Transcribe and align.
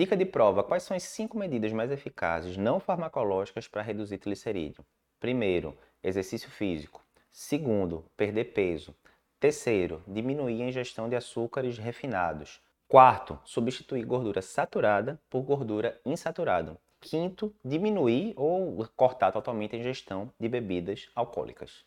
Dica 0.00 0.16
de 0.16 0.24
prova: 0.24 0.62
quais 0.62 0.82
são 0.82 0.96
as 0.96 1.02
cinco 1.02 1.36
medidas 1.36 1.74
mais 1.74 1.90
eficazes 1.90 2.56
não 2.56 2.80
farmacológicas 2.80 3.68
para 3.68 3.82
reduzir 3.82 4.16
triglicerídeo? 4.16 4.82
Primeiro, 5.20 5.76
exercício 6.02 6.50
físico. 6.50 7.04
Segundo, 7.30 8.02
perder 8.16 8.44
peso. 8.54 8.94
Terceiro, 9.38 10.02
diminuir 10.08 10.62
a 10.62 10.68
ingestão 10.68 11.06
de 11.06 11.16
açúcares 11.16 11.76
refinados. 11.76 12.62
Quarto, 12.88 13.38
substituir 13.44 14.06
gordura 14.06 14.40
saturada 14.40 15.20
por 15.28 15.42
gordura 15.42 16.00
insaturada. 16.02 16.78
Quinto, 16.98 17.54
diminuir 17.62 18.32
ou 18.38 18.82
cortar 18.96 19.32
totalmente 19.32 19.76
a 19.76 19.78
ingestão 19.78 20.32
de 20.40 20.48
bebidas 20.48 21.10
alcoólicas. 21.14 21.84